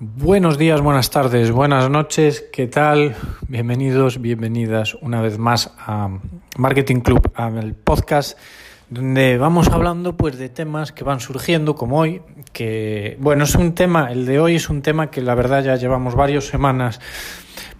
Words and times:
Buenos 0.00 0.58
días, 0.58 0.80
buenas 0.80 1.10
tardes, 1.10 1.50
buenas 1.50 1.90
noches, 1.90 2.44
¿qué 2.52 2.68
tal? 2.68 3.16
Bienvenidos, 3.48 4.20
bienvenidas 4.20 4.94
una 4.94 5.20
vez 5.20 5.38
más 5.38 5.72
a 5.76 6.08
Marketing 6.56 7.00
Club, 7.00 7.32
al 7.34 7.74
podcast 7.74 8.38
donde 8.88 9.38
vamos 9.38 9.66
hablando 9.70 10.16
pues 10.16 10.38
de 10.38 10.50
temas 10.50 10.92
que 10.92 11.02
van 11.02 11.18
surgiendo 11.18 11.74
como 11.74 11.98
hoy, 11.98 12.22
que 12.52 13.16
bueno, 13.18 13.42
es 13.42 13.56
un 13.56 13.74
tema, 13.74 14.12
el 14.12 14.24
de 14.24 14.38
hoy 14.38 14.54
es 14.54 14.70
un 14.70 14.82
tema 14.82 15.10
que 15.10 15.20
la 15.20 15.34
verdad 15.34 15.64
ya 15.64 15.74
llevamos 15.74 16.14
varias 16.14 16.44
semanas, 16.44 17.00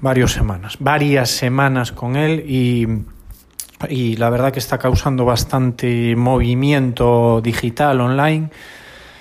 varias 0.01 0.33
semanas, 0.33 0.77
varias 0.81 1.31
semanas 1.31 1.93
con 1.93 2.17
él 2.17 2.41
y 2.49 2.89
y 3.89 4.17
la 4.17 4.29
verdad 4.29 4.53
que 4.53 4.59
está 4.59 4.77
causando 4.77 5.25
bastante 5.25 6.17
movimiento 6.17 7.41
digital 7.41 8.01
online 8.01 8.51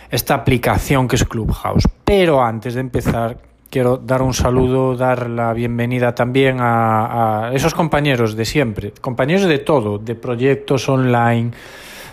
esta 0.10 0.34
aplicación 0.34 1.08
que 1.08 1.16
es 1.18 1.26
Clubhouse. 1.26 1.84
Pero 2.08 2.42
antes 2.42 2.74
de 2.76 2.80
empezar, 2.80 3.38
quiero 3.70 3.98
dar 3.98 4.22
un 4.22 4.34
saludo, 4.34 4.96
dar 4.96 5.30
la 5.30 5.52
bienvenida 5.52 6.16
también 6.16 6.56
a, 6.62 7.52
esos 7.54 7.74
compañeros 7.74 8.38
de 8.38 8.46
siempre, 8.46 8.94
compañeros 9.02 9.44
de 9.44 9.58
todo, 9.60 9.98
de 9.98 10.16
proyectos 10.16 10.88
online, 10.88 11.52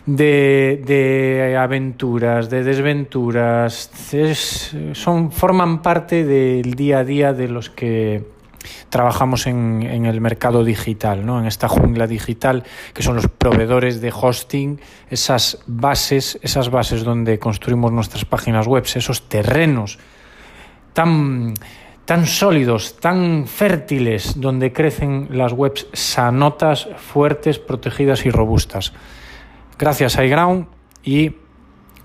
de, 0.05 1.57
aventuras, 1.57 2.51
de 2.51 2.65
desventuras, 2.65 3.89
son, 4.95 5.31
forman 5.31 5.81
parte 5.81 6.25
del 6.25 6.75
día 6.75 6.99
a 6.99 7.05
día 7.05 7.33
de 7.33 7.47
los 7.47 7.71
que 7.71 8.34
trabajamos 8.89 9.47
en, 9.47 9.83
el 9.83 10.21
mercado 10.21 10.65
digital, 10.65 11.25
¿no? 11.25 11.39
en 11.41 11.47
esta 11.47 11.69
jungla 11.69 12.07
digital, 12.07 12.65
que 12.93 13.03
son 13.03 13.17
los 13.17 13.29
proveedores 13.29 14.01
de 14.01 14.13
hosting, 14.15 14.81
esas 15.11 15.59
bases, 15.67 16.39
esas 16.43 16.71
bases 16.71 17.05
donde 17.05 17.39
construimos 17.39 17.93
nuestras 17.93 18.25
páginas 18.25 18.67
web, 18.67 18.85
esos 18.85 19.29
terrenos 19.29 19.99
tan, 20.93 21.55
tan 22.05 22.27
sólidos, 22.27 22.97
tan 23.01 23.47
fértiles, 23.47 24.41
donde 24.41 24.73
crecen 24.73 25.29
las 25.31 25.53
webs 25.53 25.87
sanotas, 25.93 26.89
fuertes, 26.97 27.59
protegidas 27.59 28.25
y 28.25 28.31
robustas. 28.31 28.93
Gracias 29.79 30.17
a 30.17 30.25
iGround 30.25 30.67
y 31.03 31.35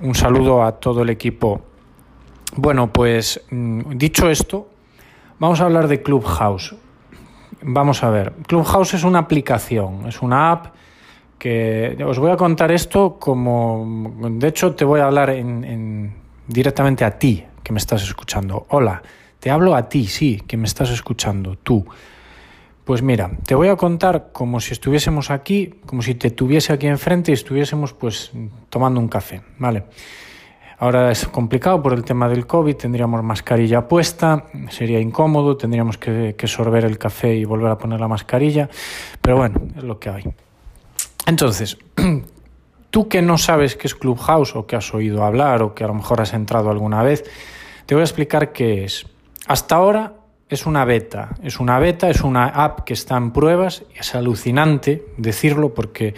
un 0.01 0.15
saludo 0.15 0.63
a 0.63 0.73
todo 0.73 1.03
el 1.03 1.09
equipo. 1.09 1.61
Bueno, 2.55 2.91
pues 2.91 3.41
mm, 3.51 3.95
dicho 3.95 4.29
esto, 4.29 4.69
Vamos 5.39 5.61
a 5.61 5.65
hablar 5.65 5.87
de 5.87 6.01
Clubhouse. 6.01 6.75
Vamos 7.61 8.03
a 8.03 8.09
ver, 8.09 8.33
Clubhouse 8.45 8.95
es 8.95 9.05
una 9.05 9.19
aplicación, 9.19 10.05
es 10.05 10.21
una 10.21 10.51
app 10.51 10.67
que 11.37 11.97
os 12.05 12.19
voy 12.19 12.31
a 12.31 12.35
contar 12.35 12.73
esto 12.73 13.17
como, 13.17 14.11
de 14.31 14.47
hecho 14.49 14.75
te 14.75 14.83
voy 14.83 14.99
a 14.99 15.05
hablar 15.05 15.29
en, 15.29 16.13
directamente 16.45 17.05
a 17.05 17.17
ti 17.17 17.45
que 17.63 17.71
me 17.71 17.79
estás 17.79 18.03
escuchando. 18.03 18.65
Hola, 18.69 19.01
te 19.39 19.49
hablo 19.49 19.75
a 19.75 19.87
ti, 19.87 20.07
sí, 20.07 20.43
que 20.45 20.57
me 20.57 20.65
estás 20.65 20.89
escuchando, 20.89 21.57
tú. 21.57 21.85
Pues 22.83 23.01
mira, 23.01 23.31
te 23.45 23.55
voy 23.55 23.69
a 23.69 23.77
contar 23.77 24.31
como 24.33 24.59
si 24.59 24.73
estuviésemos 24.73 25.31
aquí, 25.31 25.79
como 25.85 26.01
si 26.01 26.15
te 26.15 26.31
tuviese 26.31 26.73
aquí 26.73 26.87
enfrente 26.87 27.31
y 27.31 27.35
estuviésemos 27.35 27.93
pues 27.93 28.31
tomando 28.69 28.99
un 28.99 29.07
café, 29.07 29.41
¿vale? 29.57 29.85
Ahora 30.81 31.11
es 31.11 31.27
complicado 31.27 31.83
por 31.83 31.91
el 31.91 32.05
tema 32.05 32.29
del 32.29 32.47
COVID, 32.47 32.73
tendríamos 32.73 33.21
mascarilla 33.21 33.85
puesta, 33.85 34.45
sería 34.69 35.01
incómodo, 35.01 35.57
tendríamos 35.57 35.97
que, 35.97 36.35
sorber 36.45 36.85
el 36.85 36.97
café 36.97 37.35
y 37.35 37.43
volver 37.43 37.69
a 37.69 37.77
poner 37.77 37.99
la 37.99 38.07
mascarilla, 38.07 38.69
pero 39.21 39.35
bueno, 39.35 39.59
es 39.75 39.83
lo 39.83 39.99
que 39.99 40.09
hay. 40.09 40.23
Entonces, 41.25 41.77
tú 42.89 43.09
que 43.09 43.21
no 43.21 43.37
sabes 43.37 43.75
qué 43.75 43.87
es 43.87 43.95
Clubhouse 43.95 44.55
o 44.55 44.65
que 44.65 44.77
has 44.77 44.93
oído 44.93 45.25
hablar 45.25 45.63
o 45.63 45.75
que 45.75 45.83
a 45.83 45.87
lo 45.87 45.95
mejor 45.95 46.21
has 46.21 46.33
entrado 46.33 46.69
alguna 46.69 47.03
vez, 47.03 47.25
te 47.85 47.93
voy 47.93 48.01
a 48.01 48.05
explicar 48.05 48.53
qué 48.53 48.85
es. 48.85 49.05
Hasta 49.47 49.75
ahora 49.75 50.13
es 50.47 50.65
una 50.65 50.85
beta, 50.85 51.35
es 51.43 51.59
una 51.59 51.77
beta, 51.79 52.09
es 52.09 52.21
una 52.21 52.45
app 52.45 52.85
que 52.85 52.93
está 52.93 53.17
en 53.17 53.31
pruebas 53.31 53.83
es 53.93 54.15
alucinante 54.15 55.05
decirlo 55.17 55.73
porque 55.73 56.15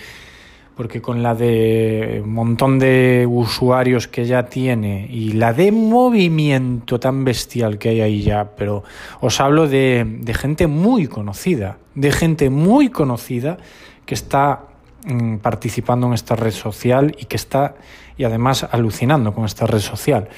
porque 0.75 1.01
con 1.01 1.21
la 1.21 1.35
de 1.35 2.21
un 2.23 2.33
montón 2.33 2.79
de 2.79 3.27
usuarios 3.29 4.07
que 4.07 4.25
ya 4.25 4.47
tiene 4.47 5.07
y 5.09 5.33
la 5.33 5.53
de 5.53 5.71
movimiento 5.71 6.99
tan 6.99 7.23
bestial 7.23 7.77
que 7.77 7.89
hay 7.89 8.01
ahí 8.01 8.21
ya, 8.21 8.51
pero 8.55 8.83
os 9.19 9.39
hablo 9.41 9.67
de, 9.67 10.21
gente 10.33 10.67
muy 10.67 11.07
conocida, 11.07 11.77
de 11.95 12.11
gente 12.11 12.49
muy 12.49 12.89
conocida 12.89 13.57
que 14.05 14.15
está 14.15 14.61
mm, 15.05 15.37
participando 15.37 16.07
en 16.07 16.13
esta 16.13 16.35
red 16.35 16.51
social 16.51 17.15
y 17.19 17.25
que 17.25 17.35
está 17.35 17.75
y 18.17 18.23
además 18.23 18.67
alucinando 18.71 19.33
con 19.33 19.45
esta 19.45 19.65
red 19.65 19.79
social. 19.79 20.29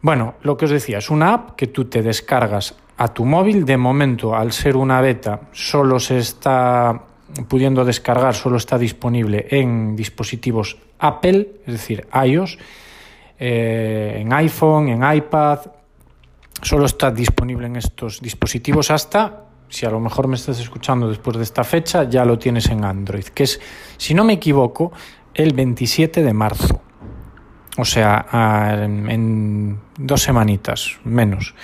Bueno, 0.00 0.34
lo 0.42 0.56
que 0.56 0.64
os 0.64 0.70
decía, 0.70 0.98
es 0.98 1.10
una 1.10 1.32
app 1.32 1.50
que 1.56 1.68
tú 1.68 1.84
te 1.84 2.02
descargas 2.02 2.74
a 2.96 3.08
tu 3.08 3.24
móvil. 3.24 3.64
De 3.64 3.76
momento, 3.76 4.34
al 4.34 4.52
ser 4.52 4.76
una 4.76 5.00
beta, 5.00 5.42
solo 5.52 6.00
se 6.00 6.18
está 6.18 7.02
pudiendo 7.48 7.84
descargar 7.84 8.34
solo 8.34 8.56
está 8.56 8.78
disponible 8.78 9.46
en 9.50 9.96
dispositivos 9.96 10.76
Apple, 10.98 11.60
es 11.66 11.72
decir, 11.72 12.06
iOS, 12.12 12.58
eh, 13.38 14.18
en 14.20 14.32
iPhone, 14.32 14.88
en 14.88 15.16
iPad, 15.16 15.60
solo 16.60 16.86
está 16.86 17.10
disponible 17.10 17.66
en 17.66 17.76
estos 17.76 18.20
dispositivos 18.20 18.90
hasta, 18.90 19.44
si 19.68 19.86
a 19.86 19.90
lo 19.90 20.00
mejor 20.00 20.28
me 20.28 20.36
estás 20.36 20.60
escuchando 20.60 21.08
después 21.08 21.36
de 21.36 21.42
esta 21.42 21.64
fecha, 21.64 22.04
ya 22.08 22.24
lo 22.24 22.38
tienes 22.38 22.66
en 22.66 22.84
Android, 22.84 23.24
que 23.24 23.44
es, 23.44 23.60
si 23.96 24.14
no 24.14 24.24
me 24.24 24.34
equivoco, 24.34 24.92
el 25.34 25.54
27 25.54 26.22
de 26.22 26.32
marzo. 26.32 26.82
O 27.78 27.86
sea, 27.86 28.26
en 28.84 29.78
dos 29.96 30.22
semanitas 30.22 30.98
menos 31.04 31.54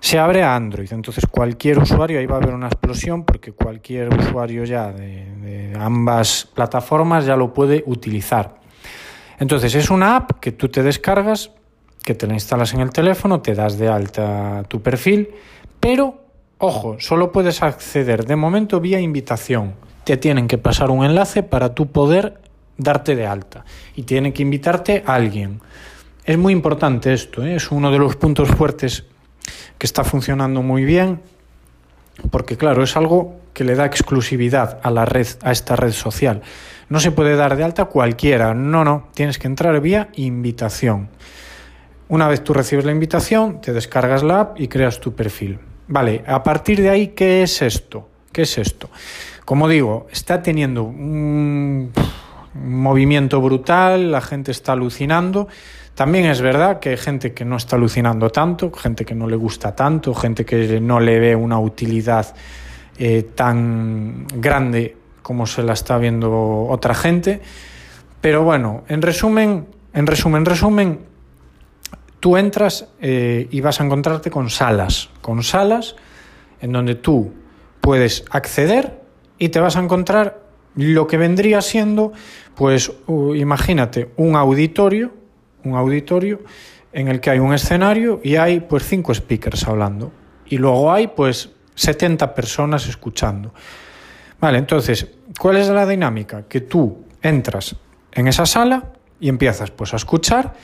se 0.00 0.18
abre 0.18 0.42
a 0.42 0.56
Android. 0.56 0.92
Entonces 0.92 1.26
cualquier 1.26 1.78
usuario, 1.78 2.18
ahí 2.18 2.26
va 2.26 2.36
a 2.36 2.38
haber 2.38 2.54
una 2.54 2.66
explosión 2.66 3.24
porque 3.24 3.52
cualquier 3.52 4.08
usuario 4.08 4.64
ya 4.64 4.90
de, 4.92 5.72
ambas 5.78 6.48
plataformas 6.52 7.26
ya 7.26 7.36
lo 7.36 7.52
puede 7.52 7.84
utilizar. 7.86 8.56
Entonces 9.38 9.74
es 9.74 9.90
una 9.90 10.16
app 10.16 10.40
que 10.40 10.52
tú 10.52 10.68
te 10.68 10.82
descargas, 10.82 11.50
que 12.02 12.14
te 12.14 12.26
la 12.26 12.34
instalas 12.34 12.74
en 12.74 12.80
el 12.80 12.90
teléfono, 12.90 13.40
te 13.40 13.54
das 13.54 13.78
de 13.78 13.88
alta 13.88 14.64
tu 14.68 14.82
perfil, 14.82 15.28
pero 15.78 16.20
ojo, 16.58 16.96
solo 16.98 17.30
puedes 17.30 17.62
acceder 17.62 18.26
de 18.26 18.36
momento 18.36 18.80
vía 18.80 19.00
invitación. 19.00 19.74
Te 20.04 20.16
tienen 20.16 20.48
que 20.48 20.58
pasar 20.58 20.90
un 20.90 21.04
enlace 21.04 21.42
para 21.42 21.74
tú 21.74 21.86
poder 21.86 22.40
darte 22.76 23.14
de 23.14 23.26
alta 23.26 23.64
y 23.94 24.02
tiene 24.02 24.32
que 24.32 24.42
invitarte 24.42 25.04
a 25.06 25.14
alguien. 25.14 25.60
Es 26.24 26.38
muy 26.38 26.52
importante 26.52 27.12
esto, 27.12 27.44
¿eh? 27.44 27.56
es 27.56 27.70
uno 27.70 27.90
de 27.90 27.98
los 27.98 28.16
puntos 28.16 28.48
fuertes 28.48 29.04
que 29.78 29.86
está 29.86 30.04
funcionando 30.04 30.62
muy 30.62 30.84
bien, 30.84 31.20
porque 32.30 32.56
claro, 32.56 32.82
es 32.82 32.96
algo 32.96 33.40
que 33.54 33.64
le 33.64 33.74
da 33.74 33.86
exclusividad 33.86 34.78
a 34.82 34.90
la 34.90 35.04
red, 35.04 35.26
a 35.42 35.52
esta 35.52 35.76
red 35.76 35.92
social. 35.92 36.42
No 36.88 37.00
se 37.00 37.12
puede 37.12 37.36
dar 37.36 37.56
de 37.56 37.64
alta 37.64 37.86
cualquiera, 37.86 38.54
no, 38.54 38.84
no, 38.84 39.08
tienes 39.14 39.38
que 39.38 39.46
entrar 39.46 39.80
vía 39.80 40.08
invitación. 40.14 41.08
Una 42.08 42.26
vez 42.26 42.42
tú 42.42 42.52
recibes 42.52 42.84
la 42.84 42.92
invitación, 42.92 43.60
te 43.60 43.72
descargas 43.72 44.22
la 44.22 44.40
app 44.40 44.60
y 44.60 44.68
creas 44.68 44.98
tu 44.98 45.14
perfil. 45.14 45.60
Vale, 45.86 46.24
a 46.26 46.42
partir 46.42 46.82
de 46.82 46.90
ahí, 46.90 47.08
¿qué 47.08 47.42
es 47.42 47.62
esto? 47.62 48.08
¿Qué 48.32 48.42
es 48.42 48.58
esto? 48.58 48.90
Como 49.44 49.68
digo, 49.68 50.06
está 50.10 50.42
teniendo 50.42 50.84
un 50.84 51.92
movimiento 52.54 53.40
brutal, 53.40 54.10
la 54.10 54.20
gente 54.20 54.50
está 54.50 54.72
alucinando 54.72 55.48
también 56.00 56.24
es 56.24 56.40
verdad 56.40 56.80
que 56.80 56.88
hay 56.88 56.96
gente 56.96 57.34
que 57.34 57.44
no 57.44 57.58
está 57.58 57.76
alucinando 57.76 58.30
tanto, 58.30 58.72
gente 58.72 59.04
que 59.04 59.14
no 59.14 59.26
le 59.26 59.36
gusta 59.36 59.76
tanto, 59.76 60.14
gente 60.14 60.46
que 60.46 60.80
no 60.80 60.98
le 60.98 61.18
ve 61.18 61.36
una 61.36 61.58
utilidad 61.58 62.34
eh, 62.98 63.22
tan 63.34 64.26
grande 64.36 64.96
como 65.20 65.46
se 65.46 65.62
la 65.62 65.74
está 65.74 65.98
viendo 65.98 66.66
otra 66.70 66.94
gente. 66.94 67.42
Pero 68.22 68.44
bueno, 68.44 68.84
en 68.88 69.02
resumen, 69.02 69.66
en 69.92 70.06
resumen, 70.06 70.46
resumen, 70.46 71.00
tú 72.18 72.38
entras 72.38 72.86
eh, 73.02 73.46
y 73.50 73.60
vas 73.60 73.78
a 73.82 73.84
encontrarte 73.84 74.30
con 74.30 74.48
salas, 74.48 75.10
con 75.20 75.42
salas 75.42 75.96
en 76.62 76.72
donde 76.72 76.94
tú 76.94 77.30
puedes 77.82 78.24
acceder 78.30 79.02
y 79.38 79.50
te 79.50 79.60
vas 79.60 79.76
a 79.76 79.80
encontrar 79.80 80.39
lo 80.76 81.06
que 81.06 81.16
vendría 81.16 81.62
siendo, 81.62 82.12
pues 82.54 82.92
imagínate, 83.34 84.10
un 84.16 84.36
auditorio 84.36 85.20
un 85.64 85.74
auditorio 85.74 86.40
en 86.92 87.08
el 87.08 87.20
que 87.20 87.30
hay 87.30 87.38
un 87.38 87.52
escenario 87.52 88.20
y 88.22 88.36
hay 88.36 88.60
pues 88.60 88.84
cinco 88.84 89.14
speakers 89.14 89.66
hablando 89.66 90.12
y 90.46 90.58
luego 90.58 90.92
hay 90.92 91.08
pues 91.08 91.50
70 91.74 92.34
personas 92.34 92.86
escuchando. 92.88 93.54
Vale, 94.40 94.58
entonces, 94.58 95.06
¿cuál 95.38 95.56
es 95.56 95.68
la 95.68 95.86
dinámica? 95.86 96.46
Que 96.48 96.62
tú 96.62 97.04
entras 97.22 97.76
en 98.12 98.26
esa 98.26 98.46
sala 98.46 98.92
y 99.20 99.28
empiezas 99.28 99.70
pues 99.70 99.92
a 99.92 99.96
escuchar 99.96 100.54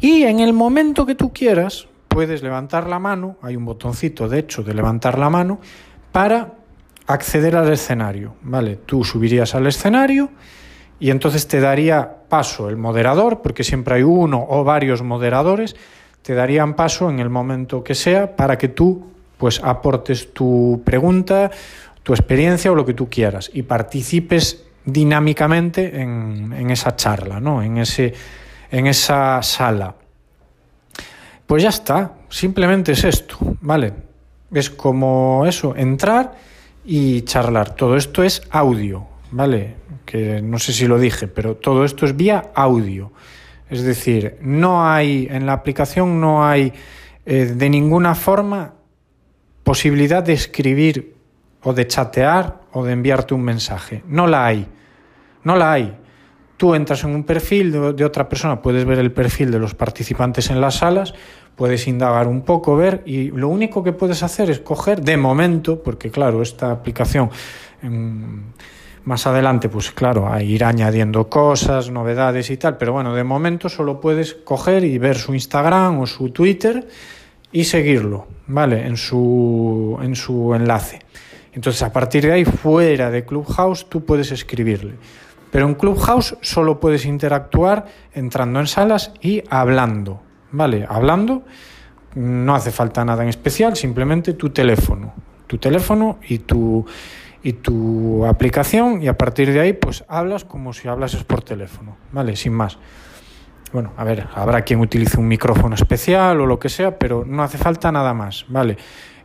y 0.00 0.24
en 0.24 0.40
el 0.40 0.52
momento 0.52 1.06
que 1.06 1.14
tú 1.14 1.32
quieras 1.32 1.88
puedes 2.08 2.42
levantar 2.42 2.86
la 2.88 2.98
mano, 2.98 3.36
hay 3.42 3.56
un 3.56 3.64
botoncito 3.64 4.28
de 4.28 4.38
hecho 4.38 4.62
de 4.62 4.74
levantar 4.74 5.18
la 5.18 5.30
mano 5.30 5.60
para 6.12 6.54
acceder 7.06 7.56
al 7.56 7.72
escenario, 7.72 8.34
¿vale? 8.42 8.76
Tú 8.84 9.04
subirías 9.04 9.54
al 9.54 9.66
escenario 9.66 10.30
y 10.98 11.10
entonces 11.10 11.46
te 11.46 11.60
daría 11.60 12.16
paso 12.28 12.68
el 12.68 12.76
moderador, 12.76 13.42
porque 13.42 13.64
siempre 13.64 13.96
hay 13.96 14.02
uno 14.02 14.44
o 14.48 14.64
varios 14.64 15.02
moderadores, 15.02 15.76
te 16.22 16.34
darían 16.34 16.74
paso 16.74 17.08
en 17.08 17.20
el 17.20 17.30
momento 17.30 17.84
que 17.84 17.94
sea 17.94 18.34
para 18.34 18.58
que 18.58 18.68
tú 18.68 19.06
pues 19.38 19.60
aportes 19.62 20.32
tu 20.32 20.82
pregunta, 20.84 21.50
tu 22.02 22.12
experiencia 22.12 22.72
o 22.72 22.74
lo 22.74 22.86
que 22.86 22.94
tú 22.94 23.08
quieras 23.08 23.50
y 23.52 23.62
participes 23.62 24.64
dinámicamente 24.84 26.00
en, 26.00 26.70
esa 26.70 26.96
charla, 26.96 27.40
¿no? 27.40 27.62
en, 27.62 27.78
ese, 27.78 28.14
en 28.70 28.86
esa 28.86 29.42
sala. 29.42 29.94
Pues 31.46 31.62
ya 31.62 31.68
está, 31.68 32.12
simplemente 32.28 32.92
es 32.92 33.04
esto, 33.04 33.36
¿vale? 33.60 33.92
Es 34.52 34.70
como 34.70 35.44
eso, 35.46 35.76
entrar 35.76 36.34
y 36.86 37.22
charlar. 37.22 37.74
Todo 37.74 37.96
esto 37.96 38.22
es 38.22 38.42
audio, 38.50 39.06
¿vale? 39.32 39.74
Que 40.06 40.40
no 40.40 40.58
sé 40.58 40.72
si 40.72 40.86
lo 40.86 40.98
dije, 40.98 41.26
pero 41.26 41.56
todo 41.56 41.84
esto 41.84 42.06
es 42.06 42.16
vía 42.16 42.52
audio. 42.54 43.12
Es 43.68 43.82
decir, 43.82 44.38
no 44.40 44.88
hay, 44.88 45.26
en 45.30 45.44
la 45.44 45.52
aplicación 45.52 46.20
no 46.20 46.46
hay 46.46 46.72
eh, 47.26 47.46
de 47.46 47.68
ninguna 47.68 48.14
forma 48.14 48.74
posibilidad 49.64 50.22
de 50.22 50.34
escribir 50.34 51.16
o 51.64 51.72
de 51.72 51.88
chatear 51.88 52.60
o 52.70 52.84
de 52.84 52.92
enviarte 52.92 53.34
un 53.34 53.42
mensaje. 53.42 54.04
No 54.06 54.28
la 54.28 54.46
hay. 54.46 54.68
No 55.42 55.56
la 55.56 55.72
hay. 55.72 55.96
Tú 56.56 56.76
entras 56.76 57.02
en 57.02 57.10
un 57.10 57.24
perfil 57.24 57.72
de, 57.72 57.92
de, 57.92 58.04
otra 58.04 58.28
persona, 58.28 58.62
puedes 58.62 58.84
ver 58.84 59.00
el 59.00 59.12
perfil 59.12 59.50
de 59.50 59.58
los 59.58 59.74
participantes 59.74 60.48
en 60.50 60.60
las 60.60 60.76
salas, 60.76 61.12
puedes 61.56 61.88
indagar 61.88 62.28
un 62.28 62.42
poco, 62.42 62.76
ver, 62.76 63.02
y 63.06 63.30
lo 63.30 63.48
único 63.48 63.82
que 63.82 63.92
puedes 63.92 64.22
hacer 64.22 64.50
es 64.50 64.60
coger, 64.60 65.02
de 65.02 65.16
momento, 65.16 65.82
porque 65.82 66.10
claro, 66.10 66.42
esta 66.42 66.70
aplicación 66.70 67.30
más 69.04 69.26
adelante, 69.26 69.68
pues 69.68 69.90
claro, 69.92 70.30
a 70.30 70.42
ir 70.42 70.64
añadiendo 70.64 71.28
cosas, 71.28 71.90
novedades 71.90 72.50
y 72.50 72.56
tal, 72.56 72.76
pero 72.76 72.92
bueno, 72.92 73.14
de 73.14 73.24
momento 73.24 73.68
solo 73.68 74.00
puedes 74.00 74.34
coger 74.34 74.84
y 74.84 74.98
ver 74.98 75.16
su 75.16 75.32
Instagram 75.32 76.00
o 76.00 76.06
su 76.06 76.30
Twitter 76.30 76.86
y 77.52 77.64
seguirlo, 77.64 78.26
¿vale? 78.48 78.86
En 78.86 78.96
su, 78.96 79.98
en 80.02 80.16
su 80.16 80.54
enlace. 80.54 80.98
Entonces, 81.52 81.82
a 81.82 81.92
partir 81.92 82.26
de 82.26 82.32
ahí, 82.32 82.44
fuera 82.44 83.10
de 83.10 83.24
Clubhouse, 83.24 83.88
tú 83.88 84.04
puedes 84.04 84.30
escribirle. 84.30 84.94
Pero 85.50 85.66
en 85.66 85.74
Clubhouse 85.74 86.36
solo 86.42 86.80
puedes 86.80 87.06
interactuar 87.06 87.86
entrando 88.12 88.60
en 88.60 88.66
salas 88.66 89.12
y 89.22 89.42
hablando, 89.48 90.20
¿vale? 90.52 90.86
Hablando, 90.88 91.44
no 92.14 92.54
hace 92.54 92.70
falta 92.70 93.04
nada 93.04 93.22
en 93.22 93.28
especial, 93.28 93.76
simplemente 93.76 94.34
tu 94.34 94.50
teléfono, 94.50 95.14
tu 95.46 95.58
teléfono 95.58 96.18
y 96.28 96.38
tu 96.40 96.86
y 97.42 97.52
tu 97.52 98.26
aplicación 98.26 99.00
y 99.04 99.06
a 99.06 99.16
partir 99.16 99.52
de 99.52 99.60
ahí 99.60 99.72
pues 99.72 100.04
hablas 100.08 100.44
como 100.44 100.72
si 100.72 100.88
hablases 100.88 101.22
por 101.22 101.42
teléfono, 101.42 101.96
¿vale? 102.10 102.34
Sin 102.34 102.52
más. 102.52 102.76
Bueno, 103.72 103.92
a 103.96 104.02
ver, 104.02 104.26
habrá 104.34 104.62
quien 104.62 104.80
utilice 104.80 105.20
un 105.20 105.28
micrófono 105.28 105.76
especial 105.76 106.40
o 106.40 106.46
lo 106.46 106.58
que 106.58 106.68
sea, 106.68 106.98
pero 106.98 107.24
no 107.24 107.44
hace 107.44 107.56
falta 107.56 107.92
nada 107.92 108.14
más, 108.14 108.46
¿vale? 108.48 108.76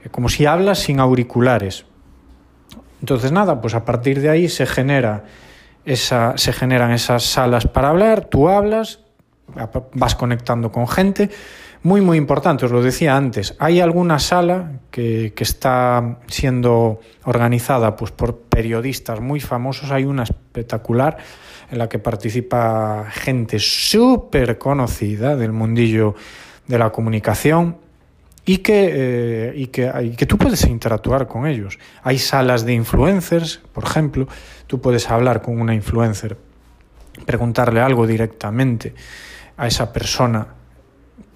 Eh, 0.04 0.10
como 0.10 0.30
si 0.30 0.46
hablas 0.46 0.78
sin 0.78 1.00
auriculares. 1.00 1.86
Entonces 3.00 3.32
nada, 3.32 3.60
pues 3.60 3.74
a 3.74 3.86
partir 3.86 4.22
de 4.22 4.30
ahí 4.30 4.50
se 4.50 4.68
genera 4.68 5.24
esa, 5.86 6.38
se 6.38 6.54
generan 6.54 6.92
esas 6.92 7.24
salas 7.24 7.66
para 7.66 7.90
hablar, 7.90 8.26
tú 8.26 8.50
hablas, 8.50 9.01
vas 9.94 10.16
conectando 10.16 10.72
con 10.72 10.88
gente 10.88 11.30
muy, 11.84 12.02
muy 12.02 12.18
importante, 12.18 12.66
os 12.66 12.72
lo 12.72 12.84
decía 12.84 13.18
antes. 13.18 13.56
Hay 13.58 13.80
alguna 13.80 14.20
sala 14.20 14.80
que, 14.92 15.34
que 15.36 15.44
está 15.44 16.20
siendo 16.28 17.00
organizada 17.24 17.96
pues, 17.96 18.12
por 18.12 18.38
periodistas 18.42 19.20
muy 19.20 19.40
famosos. 19.40 19.90
Hay 19.90 20.04
una 20.04 20.24
espectacular 20.24 21.18
en 21.72 21.80
la 21.80 21.90
que 21.90 21.98
participa 21.98 23.08
gente 23.10 23.58
súper 23.58 24.60
conocida 24.60 25.36
del 25.36 25.54
mundillo 25.54 26.14
de 26.68 26.78
la 26.78 26.92
comunicación 26.92 27.78
y 28.46 28.58
que, 28.58 28.90
eh, 28.94 29.54
y, 29.56 29.68
que, 29.68 29.92
y 30.04 30.12
que 30.12 30.26
tú 30.26 30.38
puedes 30.38 30.64
interactuar 30.66 31.28
con 31.28 31.48
ellos. 31.48 31.80
Hay 32.04 32.20
salas 32.20 32.64
de 32.66 32.74
influencers, 32.74 33.60
por 33.74 33.86
ejemplo, 33.86 34.28
tú 34.68 34.82
puedes 34.82 35.10
hablar 35.10 35.42
con 35.42 35.60
una 35.60 35.74
influencer, 35.74 36.38
preguntarle 37.26 37.82
algo 37.82 38.06
directamente 38.06 38.94
a 39.58 39.68
esa 39.68 39.92
persona 39.92 40.48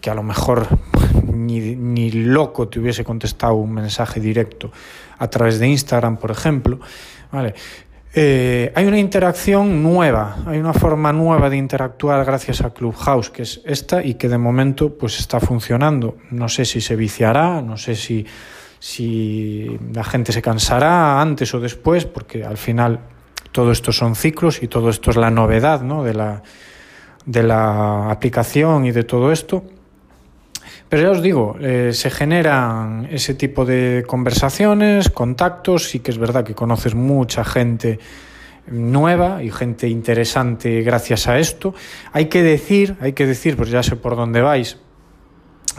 que 0.02 0.10
a 0.10 0.16
lo 0.16 0.24
mejor 0.24 0.68
ni, 1.34 1.76
ni, 1.76 2.12
loco 2.12 2.68
te 2.68 2.80
hubiese 2.80 3.04
contestado 3.04 3.56
un 3.56 3.74
mensaje 3.74 4.20
directo 4.20 4.72
a 5.18 5.28
través 5.28 5.60
de 5.60 5.68
Instagram, 5.68 6.18
por 6.18 6.32
ejemplo. 6.32 6.80
¿vale? 7.32 7.54
Eh, 8.18 8.72
hay 8.74 8.86
una 8.86 8.98
interacción 8.98 9.84
nueva, 9.84 10.38
hay 10.46 10.58
una 10.58 10.74
forma 10.74 11.12
nueva 11.12 11.50
de 11.50 11.58
interactuar 11.58 12.24
gracias 12.24 12.62
a 12.62 12.70
Clubhouse, 12.70 13.30
que 13.30 13.42
es 13.42 13.62
esta 13.66 14.02
y 14.02 14.14
que 14.14 14.30
de 14.30 14.38
momento 14.38 14.98
pues 14.98 15.20
está 15.20 15.42
funcionando. 15.42 16.18
No 16.32 16.48
sé 16.48 16.64
si 16.64 16.80
se 16.80 16.96
viciará, 16.96 17.62
no 17.62 17.76
sé 17.76 17.96
si, 17.96 18.26
si 18.80 19.78
la 19.94 20.06
gente 20.06 20.32
se 20.32 20.42
cansará 20.42 21.20
antes 21.20 21.54
o 21.54 21.60
después, 21.60 22.06
porque 22.06 22.46
al 22.46 22.56
final 22.56 23.02
todo 23.52 23.74
esto 23.74 23.92
son 23.92 24.16
ciclos 24.16 24.64
y 24.64 24.70
todo 24.70 24.90
esto 24.90 25.12
es 25.12 25.18
la 25.18 25.30
novedad 25.30 25.82
¿no? 25.82 26.04
de, 26.04 26.14
la, 26.14 26.42
de 27.26 27.44
la 27.44 28.12
aplicación 28.12 28.86
y 28.86 28.92
de 28.92 29.04
todo 29.04 29.32
esto. 29.32 29.64
Pero 30.90 31.02
ya 31.02 31.12
os 31.12 31.22
digo, 31.22 31.56
eh, 31.60 31.92
se 31.94 32.10
generan 32.10 33.08
ese 33.12 33.34
tipo 33.34 33.66
de 33.66 34.04
conversaciones, 34.06 35.10
contactos, 35.10 35.90
sí 35.90 36.00
que 36.00 36.12
es 36.12 36.18
verdad 36.18 36.44
que 36.44 36.54
conoces 36.54 36.94
mucha 36.94 37.44
gente 37.44 38.00
nueva 38.68 39.44
y 39.44 39.52
gente 39.52 39.88
interesante 39.88 40.82
gracias 40.82 41.28
a 41.28 41.40
esto. 41.40 41.74
Hay 42.14 42.26
que 42.26 42.44
decir, 42.44 42.96
hay 43.02 43.14
que 43.14 43.26
decir, 43.26 43.58
pues 43.58 43.70
ya 43.70 43.84
sé 43.84 43.96
por 43.96 44.16
dónde 44.16 44.42
vais, 44.42 44.78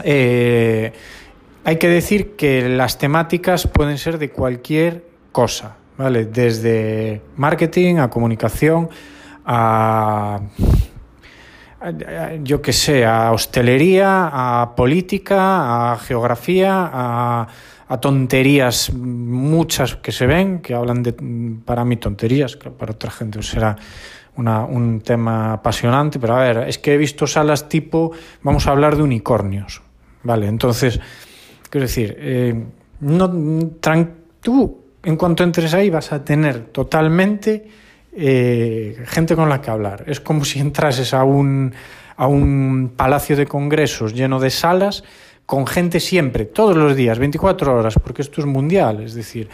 eh, 0.03 0.93
hay 1.63 1.77
que 1.77 1.87
decir 1.87 2.35
que 2.35 2.67
las 2.69 2.97
temáticas 2.97 3.67
pueden 3.67 3.97
ser 3.97 4.19
de 4.19 4.29
cualquier 4.29 5.05
cosa, 5.31 5.77
¿vale? 5.97 6.25
Desde 6.25 7.21
marketing 7.35 7.95
a 7.97 8.09
comunicación 8.09 8.89
a 9.45 10.41
yo 12.43 12.61
que 12.61 12.73
sé, 12.73 13.05
a 13.05 13.31
hostelería, 13.31 14.29
a 14.33 14.75
política, 14.75 15.93
a 15.93 15.97
geografía, 15.97 16.89
a, 16.91 17.47
tonterías 18.01 18.91
muchas 18.93 19.95
que 19.95 20.11
se 20.11 20.25
ven, 20.25 20.59
que 20.59 20.73
hablan 20.73 21.03
de, 21.03 21.13
para 21.63 21.85
mí, 21.85 21.95
tonterías, 21.97 22.57
que 22.57 22.69
para 22.69 22.91
otra 22.91 23.11
gente 23.11 23.41
será 23.41 23.77
una, 24.35 24.65
un 24.65 25.01
tema 25.01 25.53
apasionante, 25.53 26.19
pero 26.19 26.35
a 26.35 26.39
ver, 26.39 26.57
es 26.67 26.79
que 26.79 26.95
he 26.95 26.97
visto 26.97 27.25
salas 27.27 27.69
tipo, 27.69 28.11
vamos 28.43 28.67
a 28.67 28.71
hablar 28.71 28.97
de 28.97 29.03
unicornios, 29.03 29.81
¿vale? 30.23 30.47
Entonces, 30.47 30.99
quiero 31.69 31.87
decir, 31.87 32.17
eh, 32.19 32.61
no, 32.99 33.29
tú, 34.41 34.83
en 35.03 35.15
cuanto 35.15 35.43
entres 35.43 35.73
ahí, 35.73 35.89
vas 35.89 36.11
a 36.11 36.25
tener 36.25 36.65
totalmente 36.65 37.69
eh, 38.19 39.03
gente 39.05 39.35
con 39.35 39.47
la 39.47 39.61
que 39.61 39.69
hablar. 39.69 40.03
Es 40.07 40.19
como 40.19 40.43
si 40.43 40.59
entrases 40.59 41.13
a 41.13 41.23
un, 41.23 41.71
a 42.15 42.25
un 42.25 42.93
palacio 42.95 43.35
de 43.35 43.45
congresos 43.45 44.13
lleno 44.13 44.39
de 44.39 44.49
salas 44.49 45.03
con 45.45 45.67
gente 45.67 45.99
siempre, 45.99 46.45
todos 46.45 46.75
los 46.75 46.95
días, 46.95 47.19
24 47.19 47.77
horas, 47.77 47.95
porque 48.03 48.23
esto 48.23 48.41
es 48.41 48.47
mundial, 48.47 49.01
es 49.01 49.13
decir, 49.13 49.47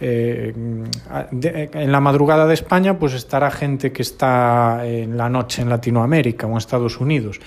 eh, 0.00 0.52
en 0.54 1.92
la 1.92 2.00
madrugada 2.00 2.46
de 2.46 2.54
España 2.54 2.98
pues 2.98 3.14
estará 3.14 3.50
gente 3.50 3.90
que 3.90 4.02
está 4.02 4.82
en 4.84 5.16
la 5.16 5.28
noche 5.28 5.62
en 5.62 5.70
Latinoamérica 5.70 6.46
o 6.46 6.50
en 6.50 6.56
Estados 6.58 7.00
Unidos. 7.00 7.40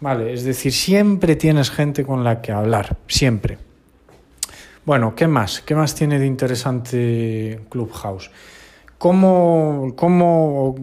Vale, 0.00 0.32
es 0.32 0.44
decir, 0.44 0.72
siempre 0.72 1.36
tienes 1.36 1.70
gente 1.70 2.04
con 2.04 2.24
la 2.24 2.40
que 2.40 2.52
hablar, 2.52 2.96
siempre. 3.06 3.58
Bueno, 4.84 5.14
¿qué 5.14 5.26
más? 5.26 5.60
¿Qué 5.60 5.74
más 5.74 5.94
tiene 5.94 6.18
de 6.18 6.26
interesante 6.26 7.60
Clubhouse? 7.68 8.30
¿Cómo, 8.98 9.92
¿Cómo, 9.94 10.74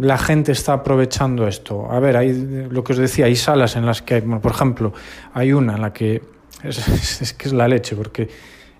la 0.00 0.16
gente 0.16 0.52
está 0.52 0.72
aprovechando 0.72 1.46
esto? 1.46 1.90
A 1.90 2.00
ver, 2.00 2.16
hay 2.16 2.32
lo 2.70 2.82
que 2.82 2.94
os 2.94 2.98
decía, 2.98 3.26
hay 3.26 3.36
salas 3.36 3.76
en 3.76 3.84
las 3.84 4.00
que, 4.00 4.20
bueno, 4.20 4.40
por 4.40 4.52
ejemplo, 4.52 4.94
hay 5.34 5.52
una 5.52 5.74
en 5.74 5.82
la 5.82 5.92
que 5.92 6.22
es, 6.64 7.34
que 7.36 7.48
es 7.48 7.52
la 7.52 7.68
leche, 7.68 7.94
porque 7.94 8.26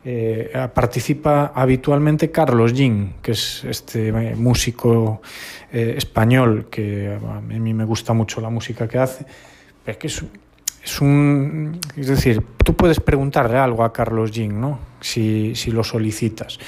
eh, 0.04 0.68
participa 0.72 1.52
habitualmente 1.54 2.30
Carlos 2.30 2.72
Jean, 2.72 3.16
que 3.20 3.32
es 3.32 3.62
este 3.64 4.10
músico 4.36 5.20
eh, 5.70 5.94
español 5.98 6.68
que 6.70 7.14
a 7.14 7.40
mí 7.42 7.74
me 7.74 7.84
gusta 7.84 8.14
mucho 8.14 8.40
la 8.40 8.48
música 8.48 8.88
que 8.88 8.98
hace, 8.98 9.26
pero 9.84 9.92
es 9.92 9.98
que 9.98 10.06
es, 10.06 10.24
es 10.82 11.00
un. 11.02 11.78
Es 11.94 12.06
decir, 12.06 12.42
tú 12.64 12.74
puedes 12.74 13.00
preguntarle 13.00 13.58
algo 13.58 13.84
a 13.84 13.92
Carlos 13.92 14.30
Jean, 14.30 14.58
¿no? 14.58 14.78
Si, 14.98 15.54
si 15.54 15.72
lo 15.72 15.84
solicitas 15.84 16.58